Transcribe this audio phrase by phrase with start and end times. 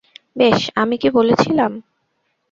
[0.35, 1.71] বেশ আমি কী বলেছিলাম?